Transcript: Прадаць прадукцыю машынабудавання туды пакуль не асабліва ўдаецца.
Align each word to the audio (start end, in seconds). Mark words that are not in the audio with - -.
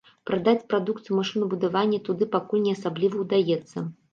Прадаць 0.27 0.63
прадукцыю 0.73 1.13
машынабудавання 1.19 1.99
туды 2.09 2.29
пакуль 2.37 2.65
не 2.67 2.73
асабліва 2.79 3.23
ўдаецца. 3.27 3.89